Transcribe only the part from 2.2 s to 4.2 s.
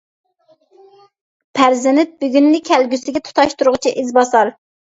بۈگۈننى كەلگۈسىگە تۇتاشتۇرغۇچى ئىز